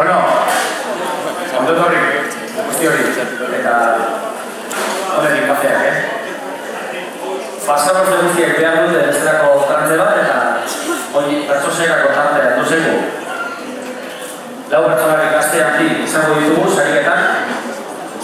Bueno, 0.00 0.16
ondo 1.58 1.72
torri, 1.76 1.98
guzti 2.56 2.86
hori, 2.88 3.02
eta 3.52 3.72
honen 5.12 5.34
ikasteak, 5.42 5.82
eh? 5.84 5.96
Pasamos 7.66 8.08
de 8.08 8.20
guztiak 8.22 8.54
behar 8.56 8.78
dut, 8.80 8.96
ez 8.96 9.18
dago 9.26 9.58
bat, 9.68 9.90
eta 10.22 10.38
hori 11.12 11.42
bertso 11.50 11.74
zeirako 11.74 12.14
trante 12.14 12.40
bat 12.46 12.56
duzeko. 12.62 12.94
Lau 14.70 14.80
bertsonak 14.86 15.26
ikasteak 15.26 15.76
di, 15.82 15.90
izango 16.06 16.38
ditugu, 16.40 16.72
sariketan, 16.72 17.20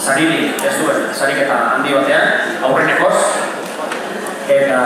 sariri, 0.01 0.41
ez 0.57 0.73
duen, 0.79 1.05
sariketa 1.13 1.59
handi 1.75 1.93
batean, 1.93 2.57
aurrenekoz, 2.71 3.19
eta, 4.49 4.81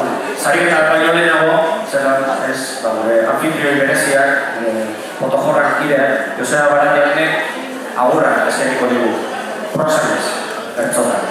bueno, 0.00 0.18
sariketa 0.34 0.82
baino 0.90 1.14
lehenago, 1.14 1.62
zer 1.86 2.10
da, 2.10 2.36
ez, 2.50 2.60
ba, 2.82 2.96
anfitrioi 3.36 3.78
bereziak, 3.84 4.43
fotojorrak 5.24 5.80
dira, 5.82 6.36
Joseba 6.36 6.68
Barandianek 6.76 7.32
agurrak 7.96 8.44
eskainiko 8.50 8.86
digu. 8.92 9.12
Prosanez, 9.72 10.26
bertzotan. 10.76 11.24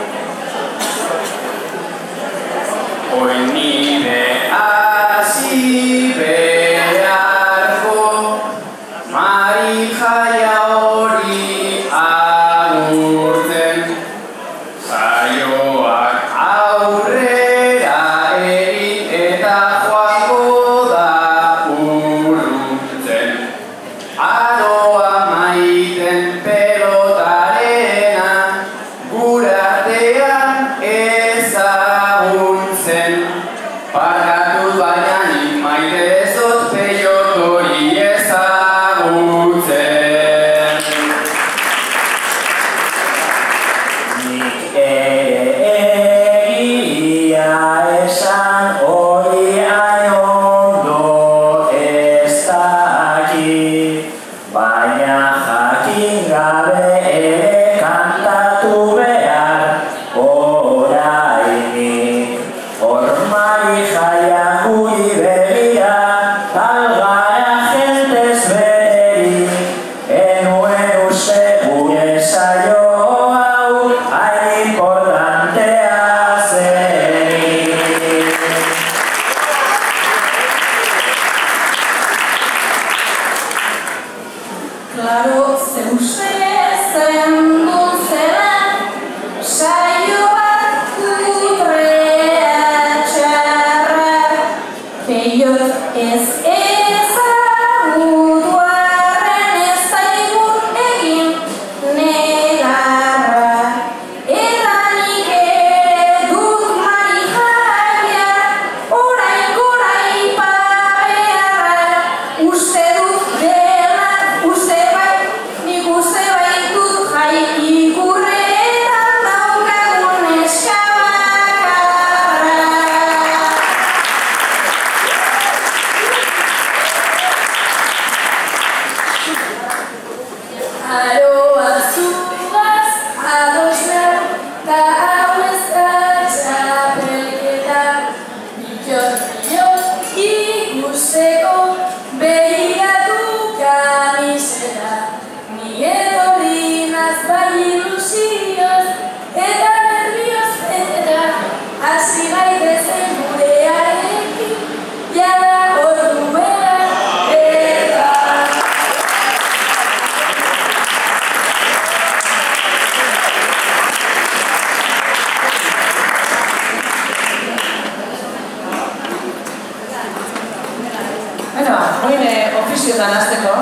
Oin 172.01 172.21
ofizioetan 172.59 173.13
azteko. 173.17 173.53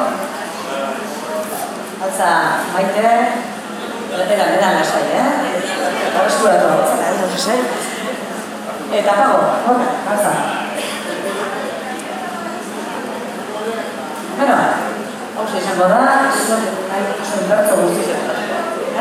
Altza, 2.03 2.29
maite, 2.73 3.09
eta 4.15 4.45
nena 4.47 4.69
lasai, 4.77 5.01
eh? 5.11 5.25
Hora 6.13 6.27
eskura 6.29 6.53
dut, 6.61 6.93
eta 6.95 7.27
ez? 7.35 7.47
Eh, 7.49 8.99
eta 9.01 9.17
pago, 9.19 9.41
horra, 9.67 9.89
altza. 10.13 10.31
Bueno, 14.37 14.57
hau 15.35 15.47
izango 15.59 15.91
da, 15.91 16.01
zuen 16.47 16.67
bai, 16.87 17.03
bertzo 17.51 17.81
guztizia. 17.83 18.19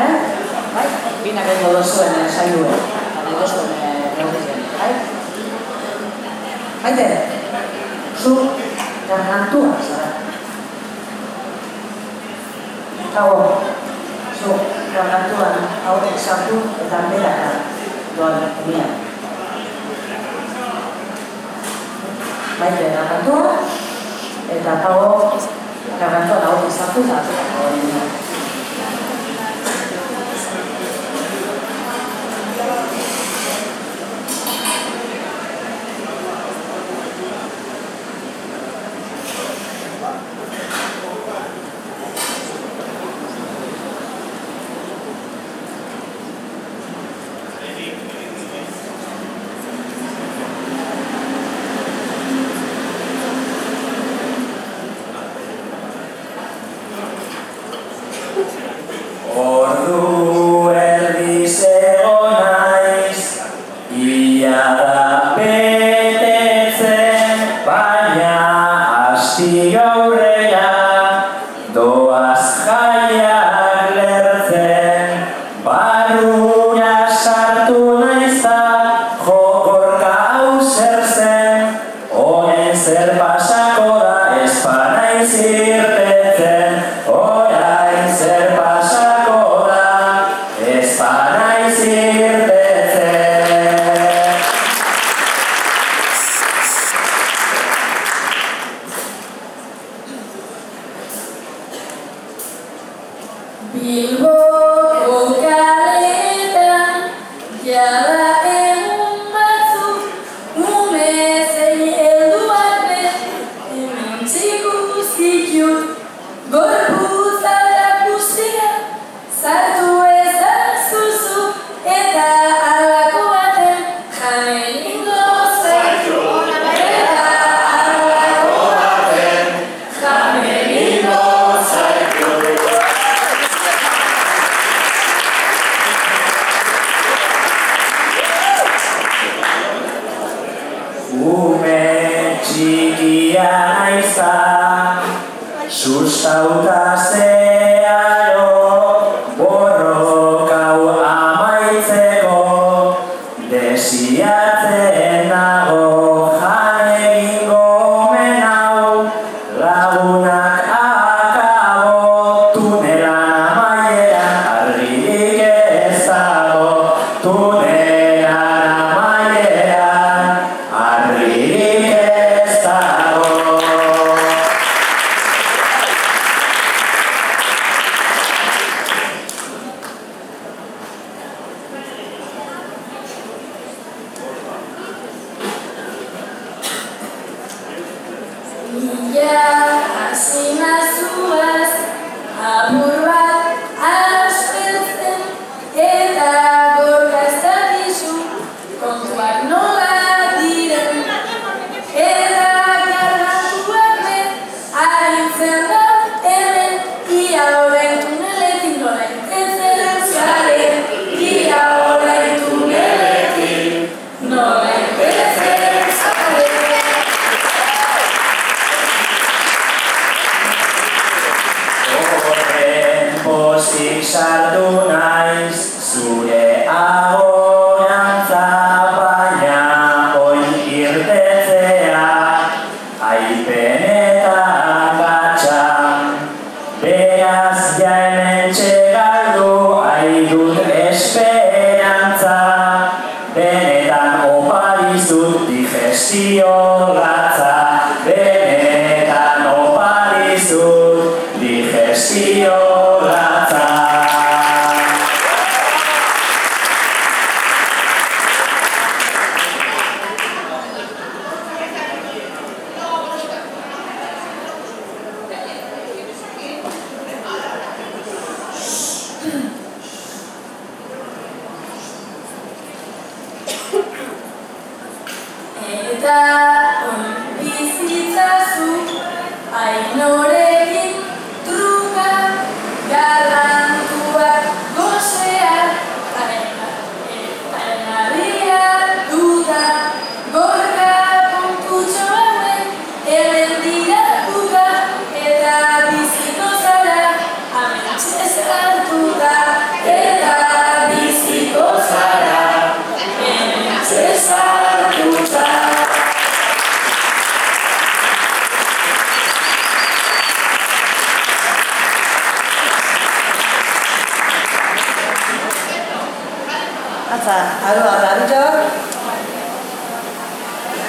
Eh? 0.03 0.13
Bai? 0.75 0.87
Bina 1.23 1.47
gengo 1.47 1.77
dozuen 1.79 2.19
eh, 2.25 2.27
saiu, 2.27 2.65
gane 2.67 3.39
dozuen 3.39 3.71
eh, 3.87 4.09
gaudizien, 4.19 4.65
bai? 4.81 4.91
Maite, 6.83 7.07
zu, 8.19 8.35
dan 9.09 9.25
lantur 9.25 9.73
saudara. 9.81 10.21
Tahu, 13.09 13.37
so, 14.37 14.49
dan 14.93 15.05
lantur, 15.09 15.49
tahu 15.65 15.97
satu 16.13 16.55
dan 16.93 17.09
beda 17.09 17.31
kan, 17.33 17.55
dua 18.13 18.53
dunia. 18.61 18.85
Baik, 22.61 22.77
dan 22.93 23.05
lantur, 23.09 23.45
dan 24.45 24.77
tahu, 24.85 25.05
dan 25.97 26.09
lantur, 26.13 26.37
tahu. 26.37 26.69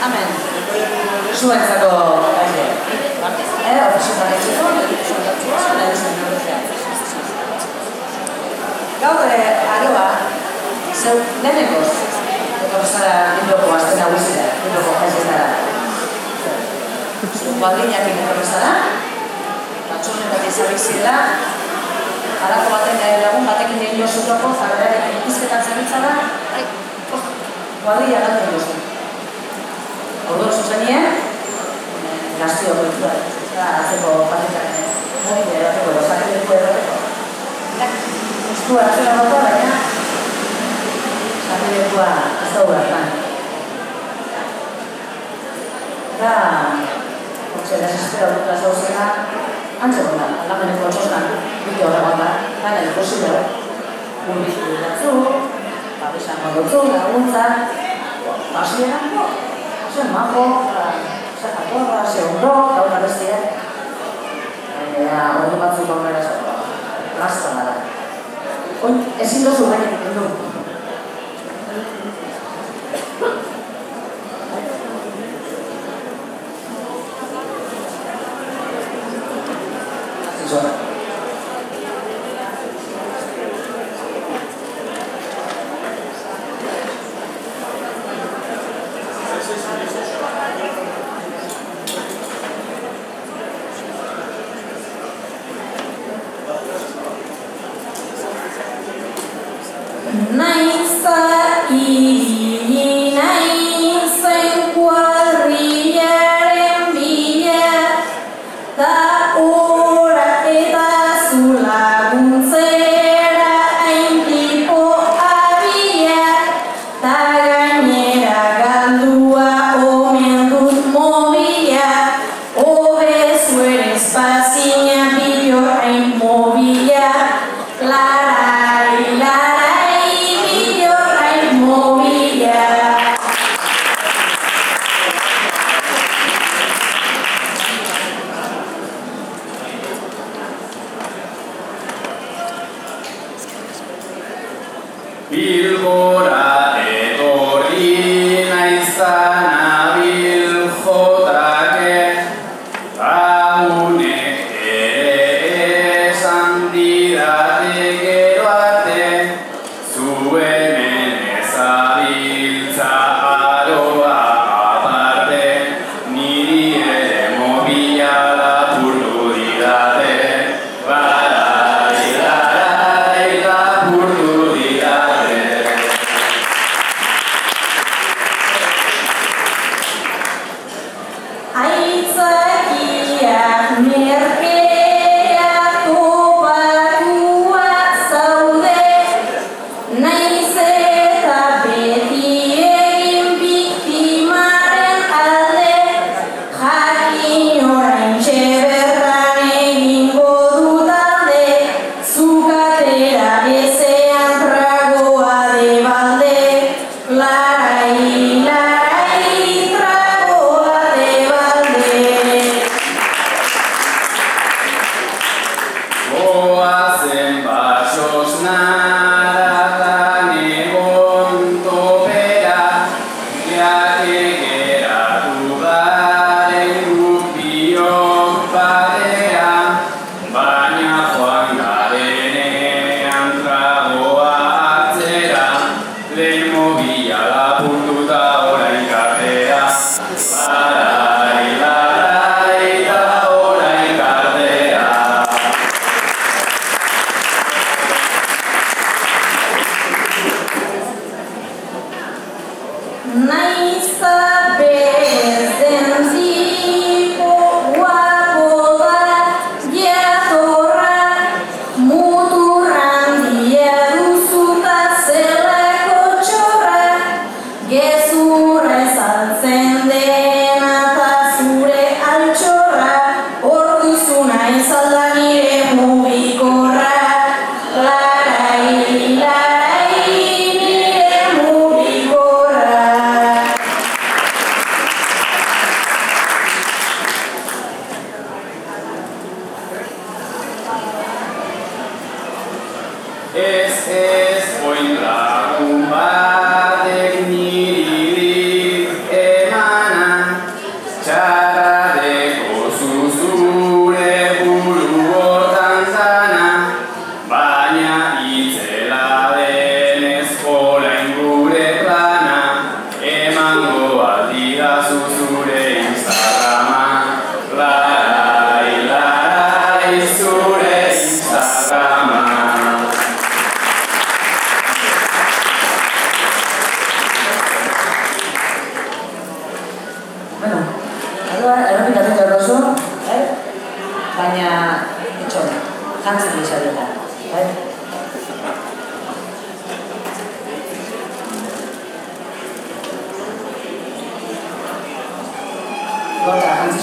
Amen. 0.01 0.29
Gaire. 2.41 2.65
Eh, 3.71 3.81
ofiziotan 3.87 4.33
etxeko, 4.35 4.69
soldatzua, 5.09 5.59
nahi 5.77 5.97
zen 5.97 6.15
negozia. 6.17 6.57
Gaur, 9.03 9.27
eh, 9.35 9.75
aroa, 9.75 10.07
zeu, 11.03 11.19
lehenengoz, 11.43 11.93
etor 12.65 12.87
zara 12.93 13.15
Bilboko 13.37 13.77
azten 13.77 14.03
nagusia, 14.03 14.49
Bilboko 14.65 14.97
jaizetara. 15.03 15.47
Zuen 17.37 17.61
kuadrinak 17.61 18.11
etorri 18.11 18.51
zara, 18.51 18.75
batxurretak 19.93 20.51
izabik 20.51 20.85
zirela, 20.89 21.17
Halako 22.41 22.69
baten 22.73 23.01
eh, 23.05 23.17
lagun 23.21 23.45
batekin 23.45 23.83
egin 23.85 24.01
jozu 24.01 24.23
toko, 24.25 24.55
zaberarekin 24.57 25.19
ikizketan 25.21 25.67
zerbitzara, 25.67 26.13
kuadrilla 27.85 28.23
galtzen 28.25 28.80
duzu. 30.31 30.45
Ordu 30.45 30.53
zuzenien, 30.53 31.07
gaztio 32.39 32.75
kultura, 32.75 33.15
eta 33.51 33.65
atzeko 33.81 34.11
patikaren 34.31 34.77
mobile 35.25 35.57
erateko, 35.59 35.91
osaki 36.03 36.31
leku 36.35 36.53
erateko. 36.55 36.95
Guztua 38.51 38.85
atzera 38.91 39.17
batua, 39.19 39.41
baina, 39.47 39.75
osaki 41.41 41.75
lekua 41.75 42.07
ez 42.45 42.53
da 42.55 42.65
urartan. 42.69 43.11
Eta, 46.15 46.33
hortxe, 47.55 47.83
desespera 47.83 48.33
dut 48.37 48.51
zauzena, 48.63 49.05
antxe 49.81 50.07
gonda, 50.07 50.33
aldameneko 50.45 50.91
txosnan, 50.93 51.31
bide 51.67 51.87
horregon 51.87 52.19
da, 52.21 52.33
gana 52.63 52.83
imposible, 52.87 53.45
murriztu 54.27 54.75
datzu, 54.83 55.15
babesan 56.01 56.51
dutzu, 56.57 56.83
laguntza, 56.93 57.47
basieran, 58.53 59.49
zen 59.95 60.13
majo, 60.13 60.45
zen 61.41 61.57
atorra, 61.63 62.03
zen 62.13 62.29
ondo, 62.35 62.53
gaur 62.77 62.95
abestiak, 62.99 63.43
baina 64.77 65.25
ordu 65.41 65.63
batzuk 65.65 65.97
aurrera 65.97 66.23
zato, 66.29 66.55
lasta 67.21 67.57
da. 67.59 67.75
Ezin 69.21 69.45
dozu 69.45 69.69
gainek 69.73 69.99
egin 69.99 70.17
du. 70.21 70.50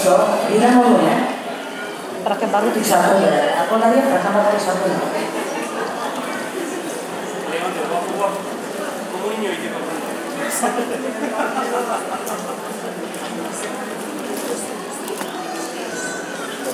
perso 0.07 1.03
ya. 1.03 1.17
perché 2.23 2.45
baru 2.47 2.71
di 2.71 2.83
satu 2.83 3.19
ya 3.23 3.67
aku 3.67 3.75
lagi 3.79 3.99
pertama 4.07 4.39
kali 4.47 4.59
satu 4.59 4.87
ya 4.87 4.99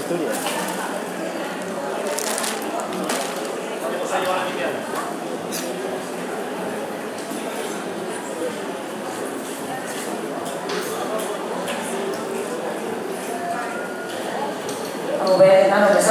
Terima. 0.04 0.63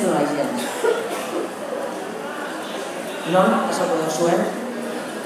edo 0.00 0.14
aien. 0.16 0.50
Non, 3.34 3.50
esako 3.70 3.98
dut 4.00 4.16
zuen, 4.16 4.40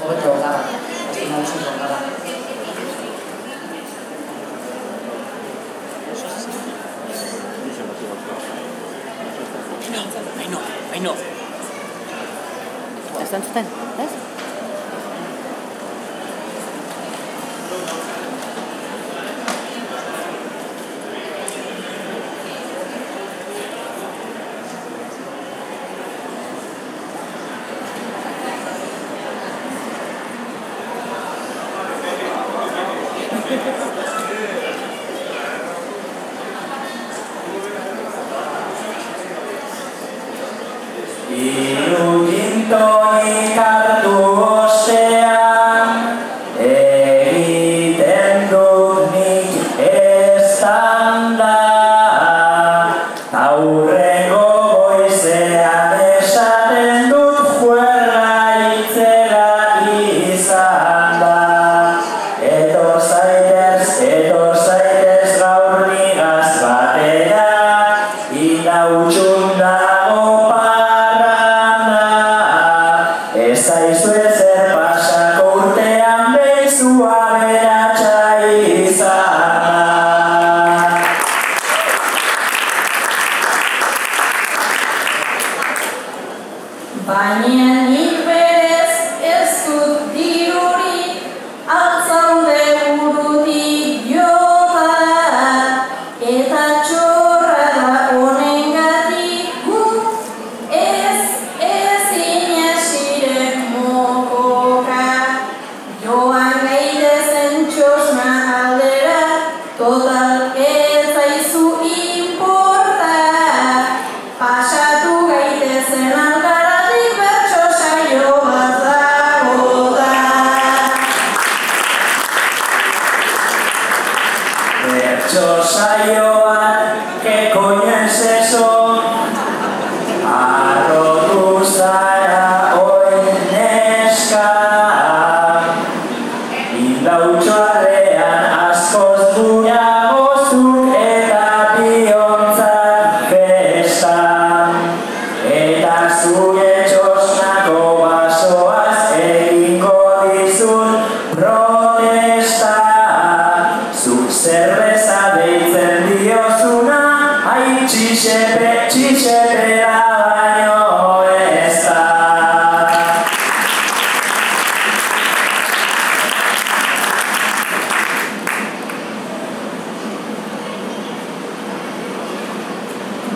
hobeto 0.02 0.34
gara, 0.42 0.64
azten 1.10 1.36
dut 1.36 1.52
zuen 1.52 1.78
gara. 1.82 2.00
Aino, 10.44 10.60
aino. 10.92 11.16
Aztan 13.22 13.42
zuten? 13.42 13.64
Zuten? 13.64 13.83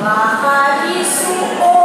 Baha 0.00 0.86
Isu 0.94 1.77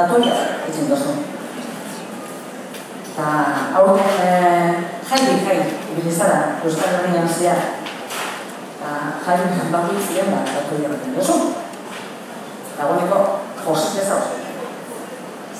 tatoia 0.00 0.36
egiten 0.64 0.88
duzu. 0.88 1.14
Eta 3.10 3.26
aurten 3.80 4.08
eh, 4.24 4.72
jaili, 5.10 5.36
jaili, 5.44 5.66
ibili 5.92 6.12
zara, 6.14 6.56
Euskal 6.64 6.96
Herrian 7.00 7.28
zehar. 7.28 7.60
Eta 8.78 8.90
jaili 9.26 9.70
bakoitzien 9.72 10.32
da, 10.32 10.42
tatoia 10.48 10.92
egiten 10.94 11.16
duzu. 11.18 11.38
Dagoeneko, 12.78 13.22
josite 13.66 14.06
zauz. 14.06 14.28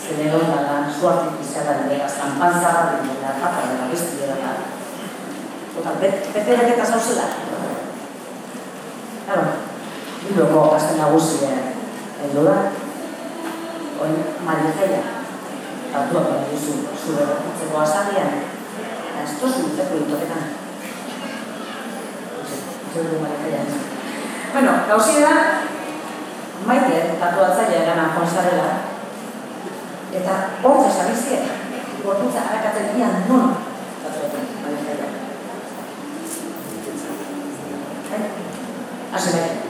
Zene 0.00 0.30
egon 0.30 0.48
da, 0.48 0.78
zu 0.88 1.08
artifiziala 1.10 1.82
dira, 1.84 2.08
zanpantzara 2.08 3.00
dira, 3.04 3.36
pata 3.42 3.66
dira, 3.68 3.90
besti 3.92 4.22
dira. 4.22 4.54
Eta 5.80 5.96
beterak 6.00 6.72
eta 6.76 6.86
zauzela. 6.86 7.28
Claro, 9.26 9.50
bilboko 10.24 10.62
azten 10.74 10.98
nagusia 10.98 11.52
heldu 12.24 12.48
da. 12.48 12.56
Oin 14.00 14.16
Marijeia, 14.44 15.00
tatuak 15.92 16.24
baina 16.24 16.46
duzu, 16.48 16.72
zure 16.96 17.26
gorputzeko 17.28 17.82
azalian, 17.82 18.32
eta 18.80 19.24
ez 19.24 19.34
tozu 19.42 19.66
urteko 19.68 19.98
ditoketan. 20.00 20.46
Zure 22.94 23.20
Marijeia. 23.20 23.60
Bueno, 24.54 24.72
gauzia 24.88 25.20
da, 25.28 25.34
maite 26.64 27.04
tatuatzailea 27.20 27.84
gana 27.92 28.10
joan 28.16 28.34
zarela, 28.34 28.68
eta 30.16 30.42
hor 30.64 30.84
desabizien, 30.86 31.48
gorputza 32.02 32.48
harakatzen 32.48 32.94
dian 32.96 33.24
non 33.28 33.56
tatuatzen, 34.02 34.52
Marijeia. 34.64 35.16
Hasi 39.12 39.30
bai. 39.36 39.69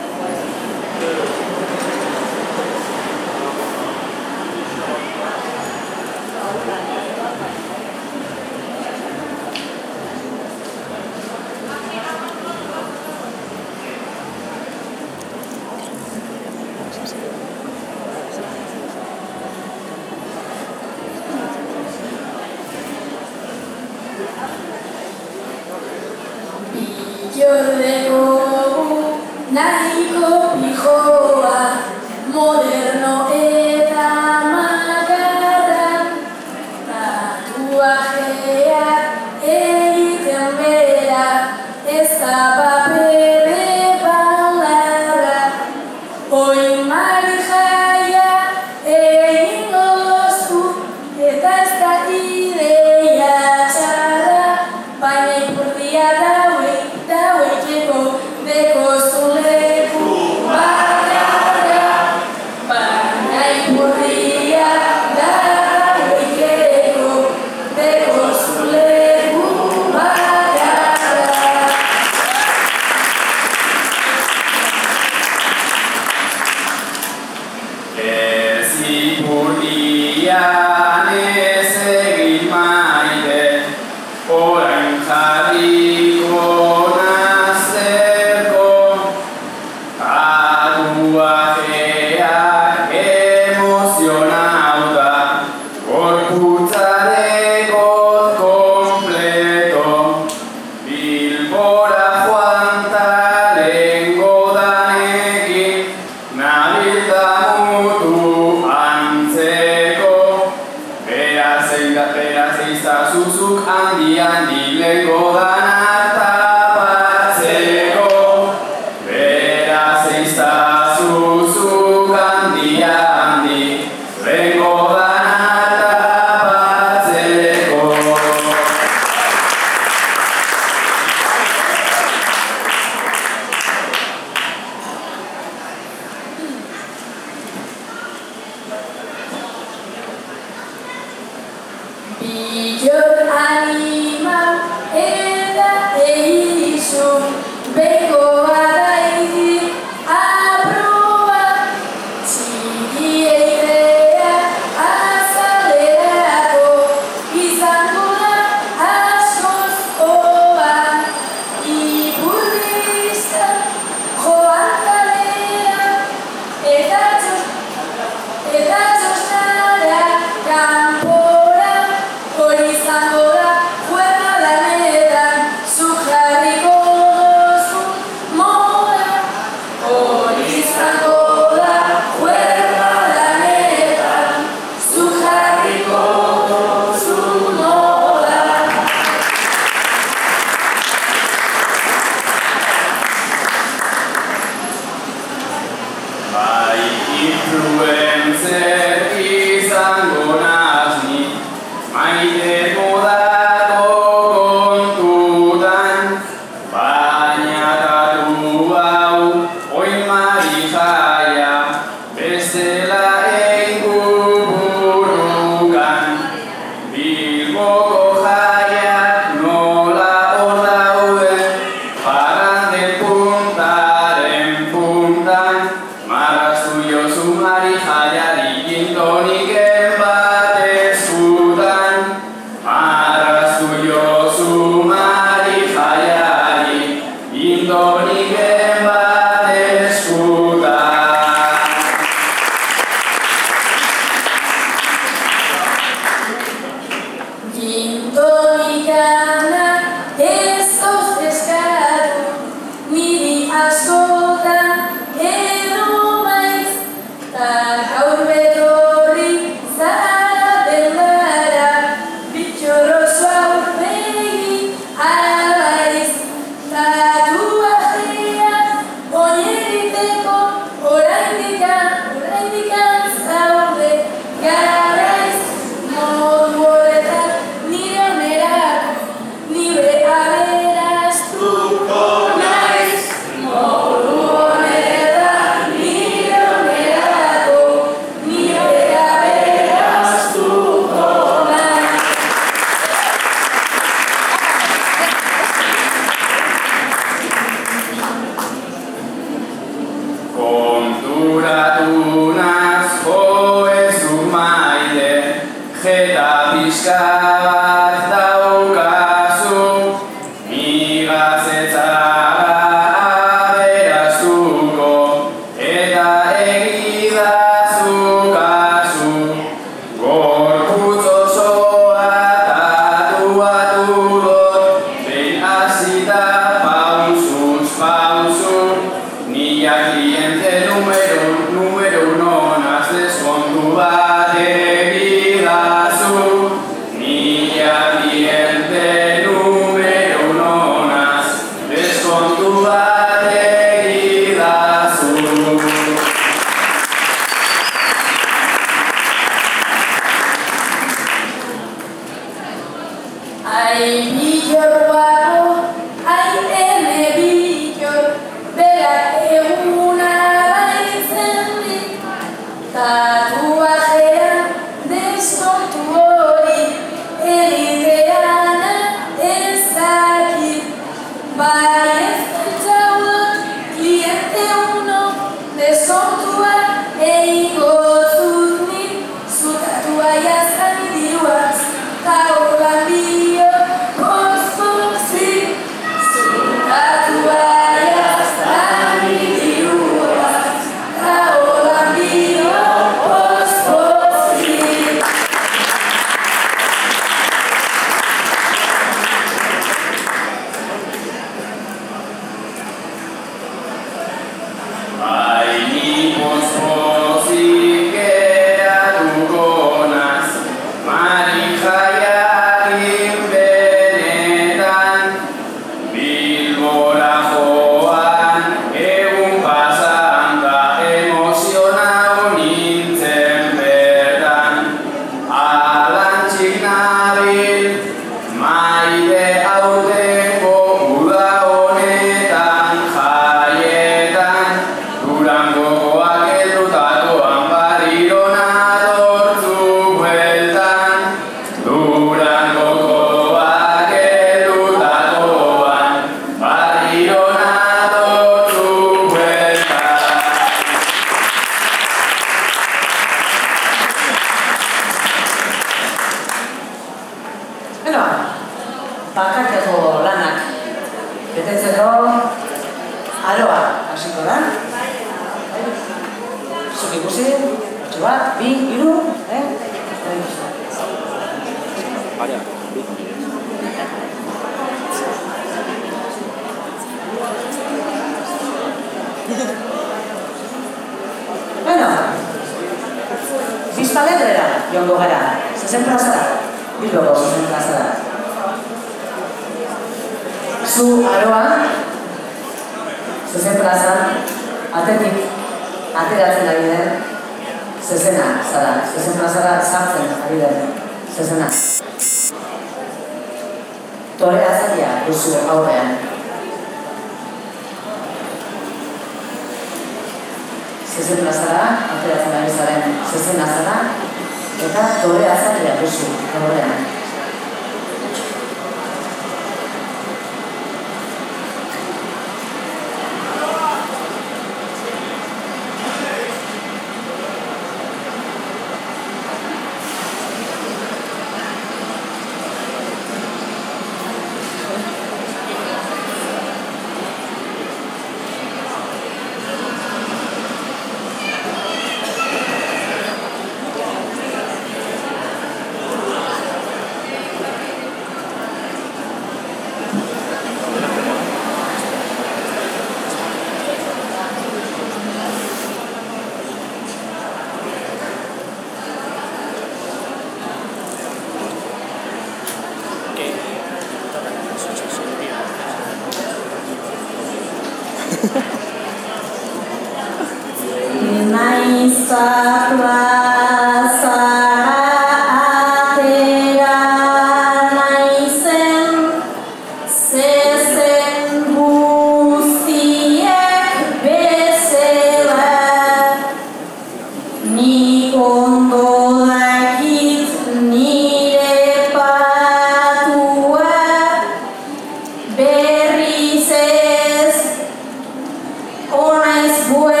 свой 599.71 600.00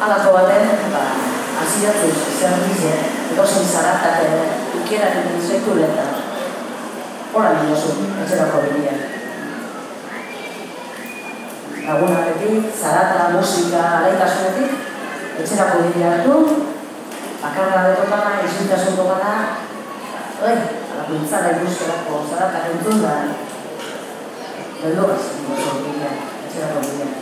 alako 0.00 0.32
baten, 0.32 0.64
ba, 0.92 1.04
aziratu 1.60 2.08
izan 2.08 2.56
dizien, 2.64 3.00
egosin 3.34 3.66
zaratatzen, 3.68 4.52
ikerak 4.80 5.20
egin 5.22 5.46
zeku 5.48 5.76
lehen 5.76 6.18
Hora 7.30 7.50
nire 7.54 7.76
zu, 7.78 7.92
etxerako 8.22 8.62
bidea. 8.64 8.94
Lagunaketik, 11.84 12.72
zarata, 12.74 13.28
musika, 13.36 13.84
alaikasunetik, 14.00 14.72
etxerako 15.44 15.84
bidea 15.84 16.16
hartu, 16.16 16.40
bakarra 17.44 17.84
betokana, 17.92 18.34
izintasun 18.48 18.98
dokana, 18.98 19.32
oi, 20.42 20.56
alako 20.90 21.20
intzara 21.20 21.54
ikuskerako 21.60 22.24
zaratak 22.32 22.68
entzun 22.74 23.06
da, 23.06 23.16
beldo 24.82 25.08
bat 25.12 25.26
zen, 25.30 26.20
etxerako 26.48 26.86
bidea. 26.90 27.19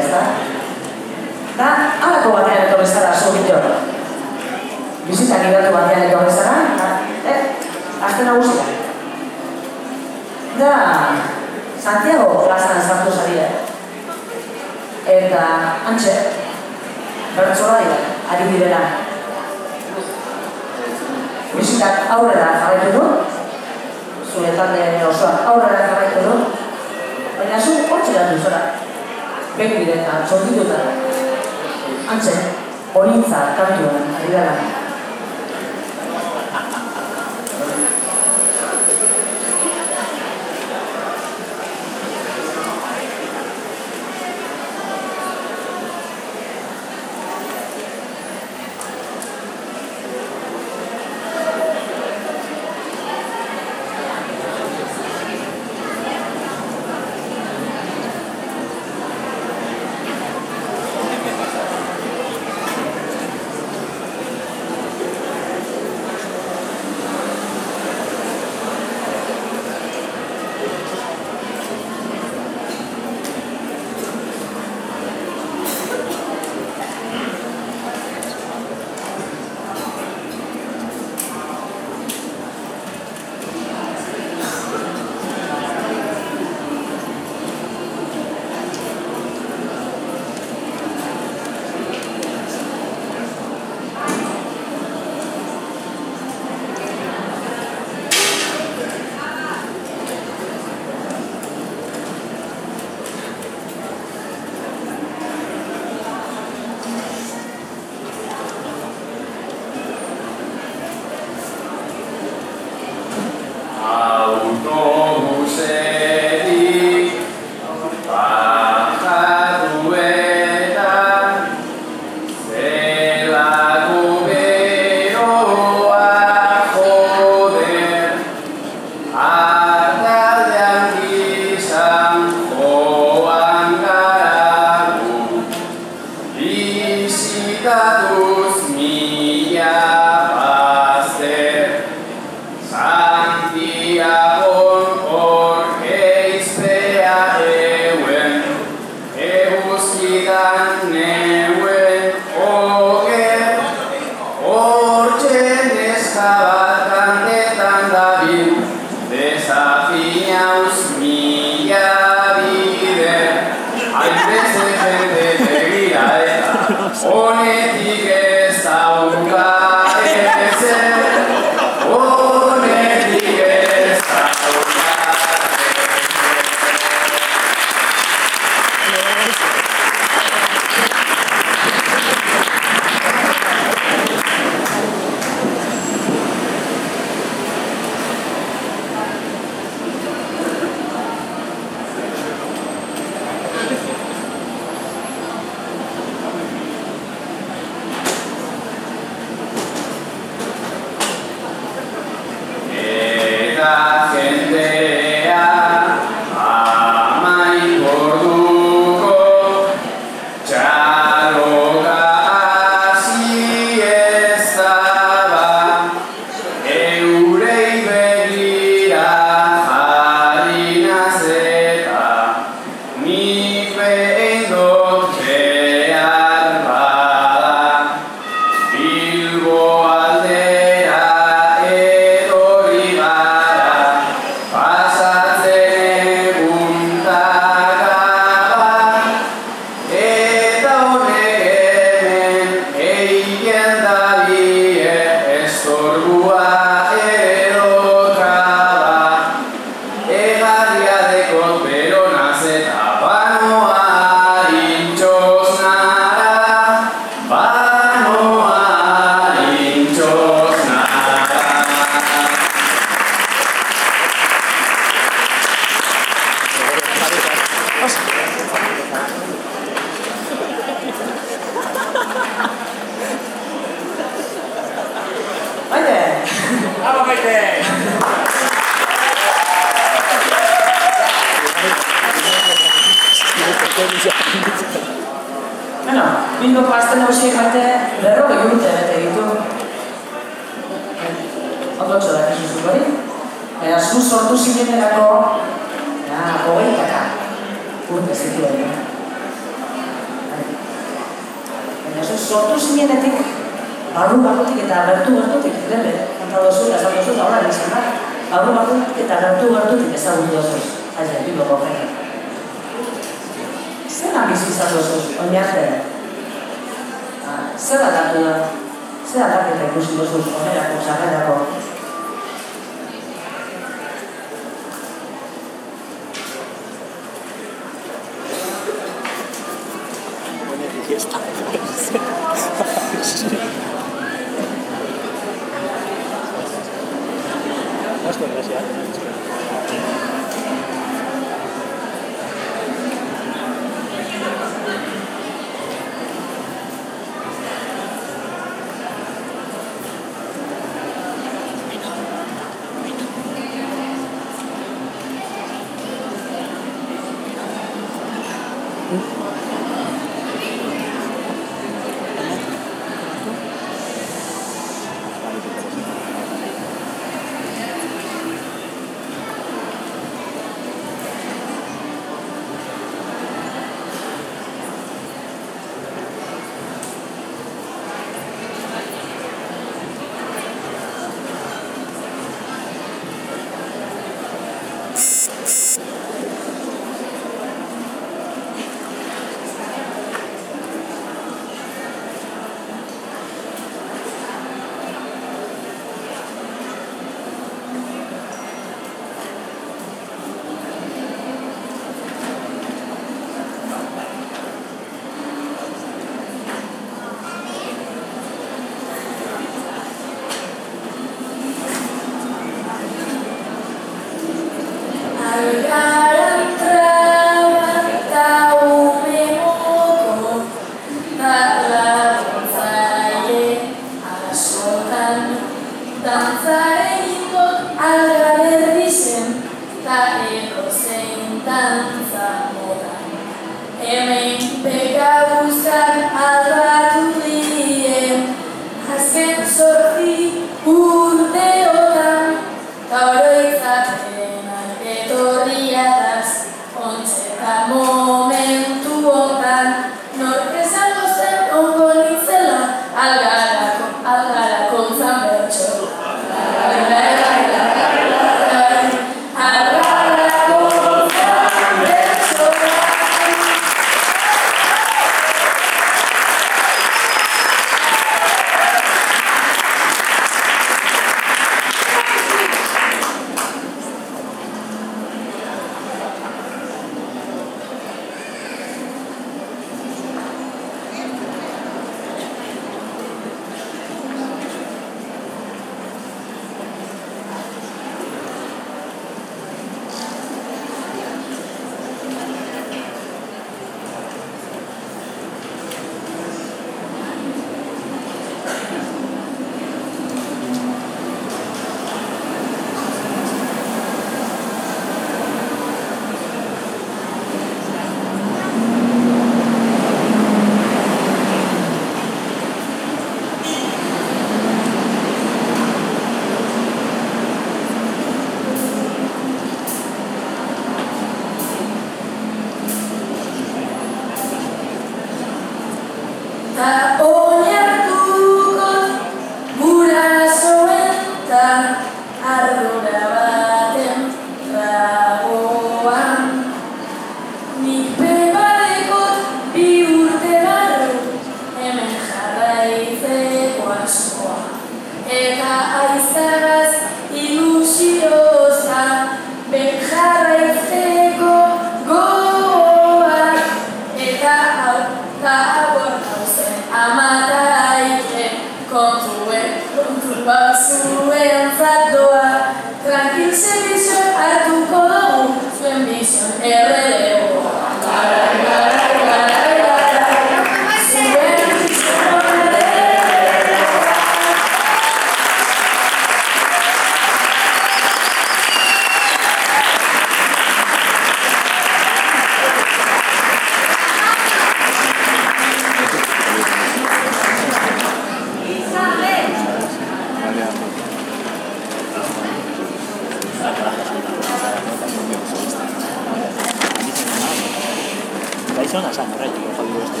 Gaixo 598.68 598.84
nazan, 598.84 599.08
horretik, 599.16 599.44
jodido 599.56 599.80
este. 599.80 600.00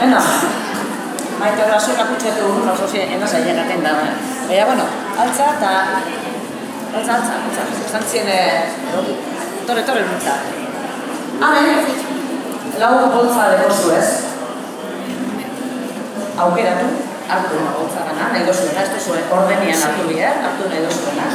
Venga, 0.00 0.22
maite 1.38 1.62
horra 1.62 1.78
zuela 1.78 2.06
kutxetu 2.08 2.48
oso 2.72 2.88
zien, 2.90 3.12
ena 3.14 3.26
zaila 3.26 3.54
gaten 3.60 3.84
da. 3.86 3.92
Baina, 4.48 4.64
bueno, 4.70 4.86
altza 5.24 5.46
eta... 5.52 5.70
Altza, 6.90 7.14
altza, 7.18 7.36
altza. 7.44 7.68
Esan 7.84 8.08
zien, 8.14 8.26
eh, 8.26 8.66
torre, 9.68 9.86
torre 9.86 10.02
luntza. 10.08 10.34
Hemen, 11.38 11.86
lau 12.82 12.92
boltza 13.14 13.46
dekozu 13.52 13.94
ez. 13.94 14.10
Aukeratu, 16.48 16.90
hartu 17.30 17.62
boltza 17.78 18.10
gana, 18.10 18.32
nahi 18.34 18.42
dozuena, 18.50 18.82
ez 18.82 18.90
duzu 18.96 19.14
ordenian 19.38 19.86
hartu 19.86 20.10
bide, 20.10 20.34
hartu 20.34 20.74
nahi 20.74 20.86
dozuena. 20.88 21.30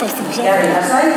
Jarri, 0.00 0.68
lasai, 0.72 1.08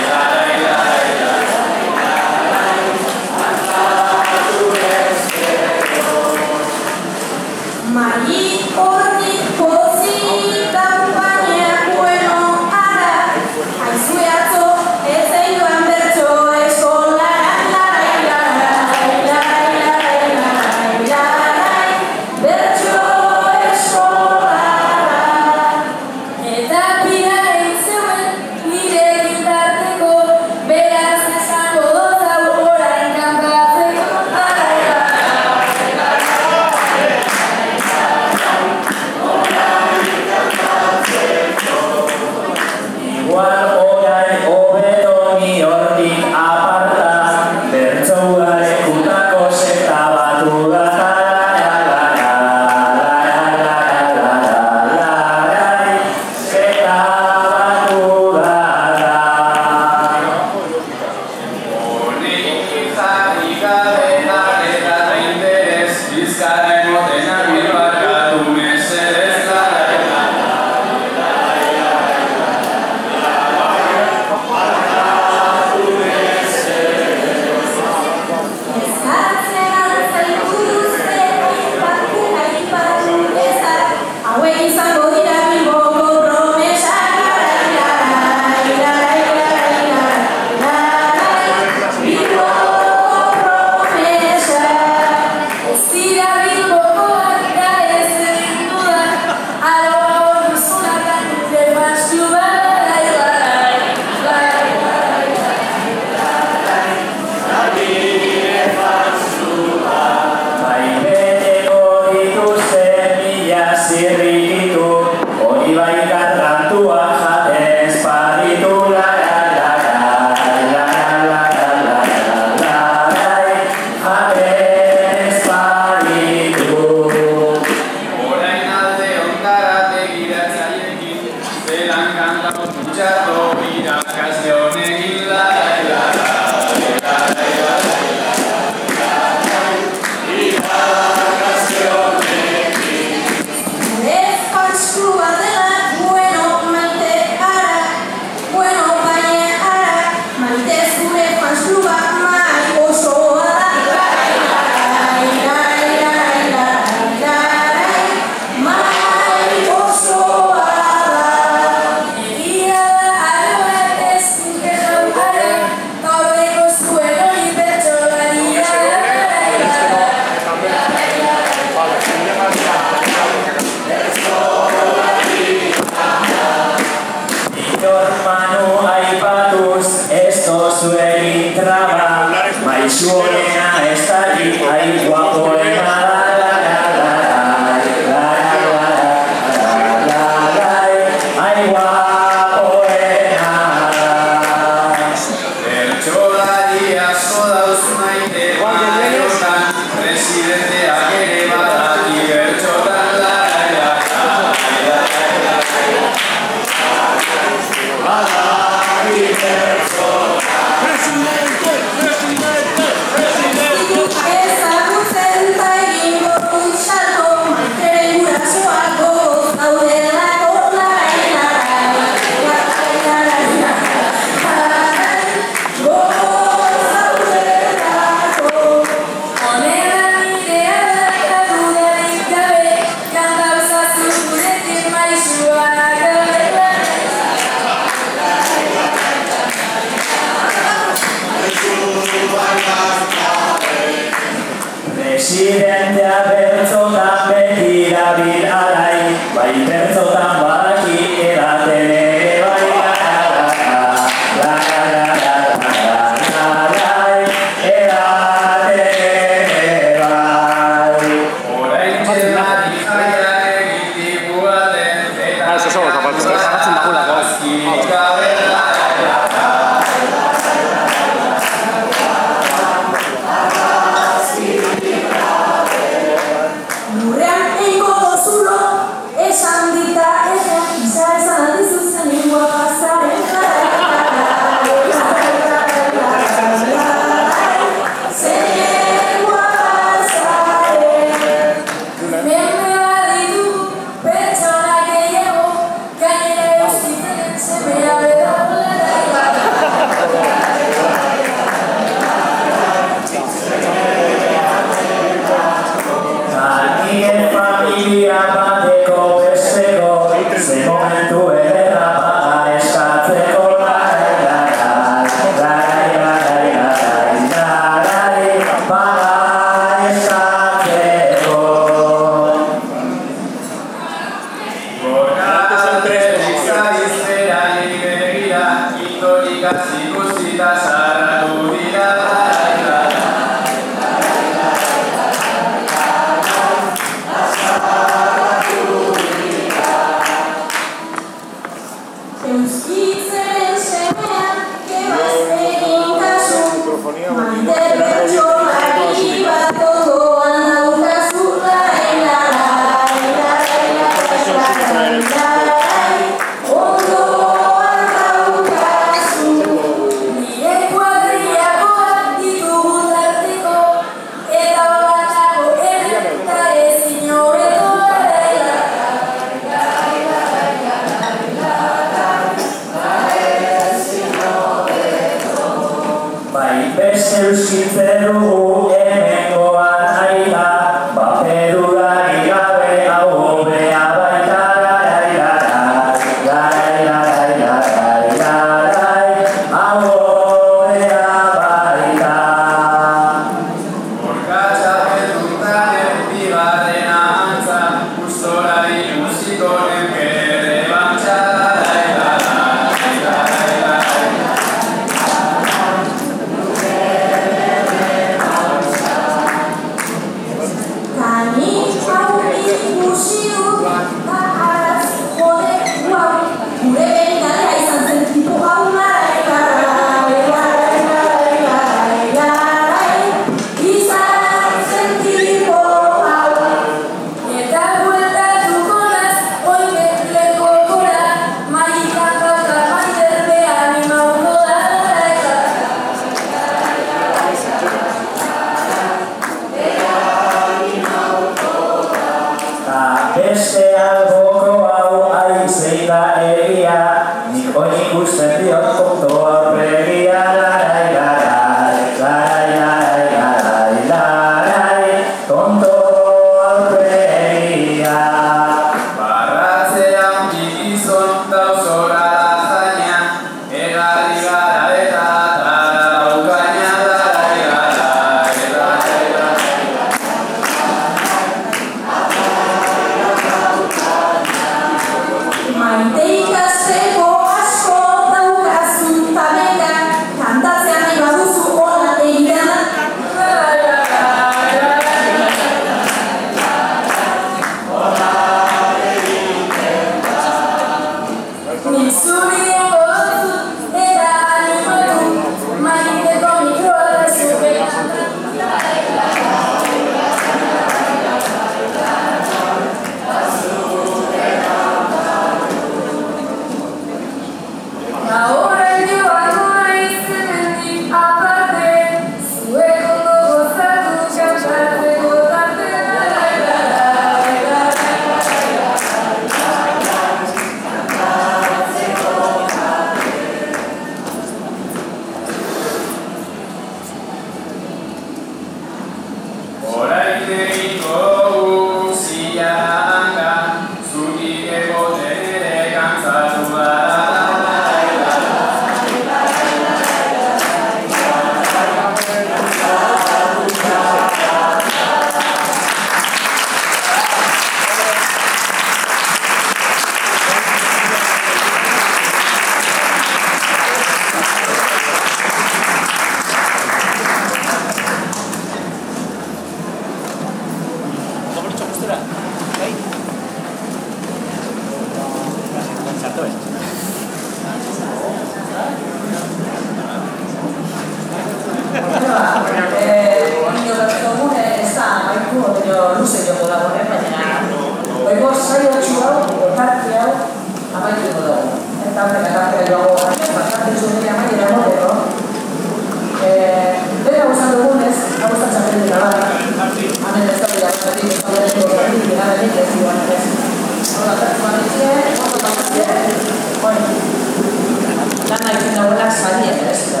dagoela 598.76 599.10
sari 599.10 599.48
eta 599.52 599.70
ez 599.72 599.82
da 599.92 600.00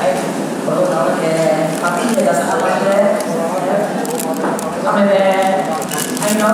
Hain, 0.00 0.18
hori 0.66 0.88
da 0.90 0.96
horrek, 1.02 1.76
patin 1.82 2.18
eta 2.22 2.34
zahar 2.40 2.58
bat 2.64 2.82
ere, 2.88 2.98
hamen 4.88 5.06
be, 5.12 5.22
hain 6.24 6.36
no, 6.42 6.50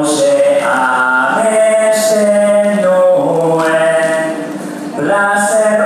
Placer 0.00 0.64
amesenoen 0.64 1.60
plaser 4.96 5.80